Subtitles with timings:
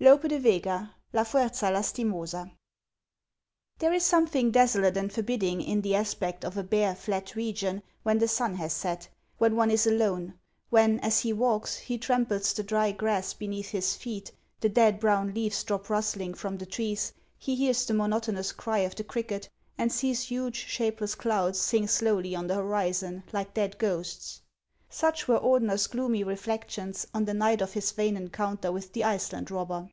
[0.10, 2.50] —LOPE DE VEGA: La Fucrza Lastimosa.
[3.80, 7.82] "^HEIiE is something desolate and forbidding in the •* aspect of a bare, fiat region
[8.02, 10.32] when the sun lias set, when one is alone;
[10.70, 15.34] when, as he walks, he tramples the dry grass beneath his feet, the dead brown
[15.34, 19.42] leaves drop rustling from the trees, he hears the monotonous cry of HANS OF ICELAND.
[19.50, 23.76] 339 the cricket, aiid sees huge, shapeless clouds sink slowly on the horizon like dead
[23.76, 24.40] ghosts.
[24.92, 29.48] Such were Ordener's gloomy reflections on the night of his vain encounter with the Iceland
[29.48, 29.88] robber.